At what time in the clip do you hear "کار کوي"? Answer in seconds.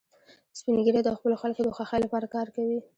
2.35-2.79